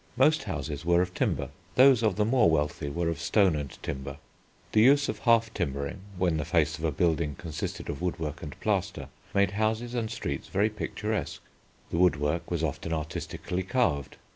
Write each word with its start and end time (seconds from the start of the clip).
Most 0.17 0.45
houses 0.45 0.83
were 0.83 1.03
of 1.03 1.13
timber; 1.13 1.49
those 1.75 2.01
of 2.01 2.15
the 2.15 2.25
more 2.25 2.49
wealthy 2.49 2.89
were 2.89 3.07
of 3.07 3.19
stone 3.19 3.55
and 3.55 3.69
timber.{original 3.83 4.15
had","} 4.15 4.71
The 4.71 4.81
use 4.81 5.07
of 5.09 5.19
half 5.19 5.53
timbering, 5.53 5.99
when 6.17 6.37
the 6.37 6.43
face 6.43 6.79
of 6.79 6.83
a 6.83 6.91
building 6.91 7.35
consisted 7.35 7.87
of 7.87 8.01
woodwork 8.01 8.41
and 8.41 8.59
plaster, 8.61 9.09
made 9.35 9.51
houses 9.51 9.93
and 9.93 10.09
streets 10.09 10.47
very 10.47 10.71
picturesque. 10.71 11.43
The 11.91 11.97
woodwork 11.99 12.49
was 12.49 12.63
often 12.63 12.91
artistically 12.91 13.61
carved. 13.61 14.17